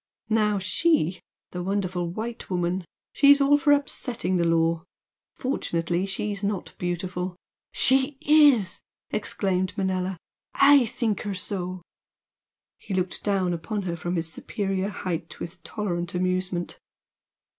Now 0.31 0.57
she 0.57 1.21
the 1.51 1.61
wonderful 1.61 2.09
white 2.09 2.49
woman 2.49 2.85
she's 3.13 3.39
all 3.39 3.55
for 3.55 3.71
upsetting 3.71 4.37
the 4.37 4.45
law! 4.45 4.83
Fortunately 5.35 6.07
she's 6.07 6.41
not 6.43 6.73
beautiful" 6.79 7.35
"She 7.71 8.17
IS!" 8.19 8.81
exclaimed 9.11 9.77
Manella 9.77 10.17
"I 10.55 10.87
think 10.87 11.21
her 11.21 11.35
so!" 11.35 11.83
He 12.79 12.95
looked 12.95 13.23
down 13.23 13.53
upon 13.53 13.83
her 13.83 13.95
from 13.95 14.15
his 14.15 14.27
superior 14.33 14.89
height 14.89 15.39
with 15.39 15.57
a 15.59 15.61
tolerant 15.61 16.15
amusement. 16.15 16.79